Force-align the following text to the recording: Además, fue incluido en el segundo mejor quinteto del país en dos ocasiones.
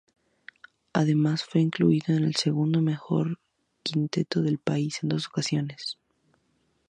Además, 0.93 1.43
fue 1.43 1.61
incluido 1.61 2.15
en 2.15 2.23
el 2.23 2.33
segundo 2.35 2.81
mejor 2.81 3.37
quinteto 3.83 4.41
del 4.41 4.57
país 4.57 4.97
en 5.03 5.09
dos 5.09 5.27
ocasiones. 5.27 5.99